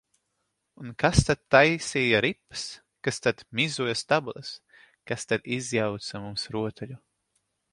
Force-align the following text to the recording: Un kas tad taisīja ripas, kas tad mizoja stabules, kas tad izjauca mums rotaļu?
Un 0.83 0.93
kas 1.01 1.19
tad 1.25 1.41
taisīja 1.55 2.21
ripas, 2.25 2.63
kas 3.07 3.23
tad 3.25 3.43
mizoja 3.59 3.95
stabules, 4.01 4.51
kas 5.13 5.31
tad 5.33 5.47
izjauca 5.59 6.23
mums 6.25 6.49
rotaļu? 6.57 6.99